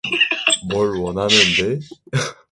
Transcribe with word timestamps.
뭘 0.67 0.97
원하는데? 0.99 1.77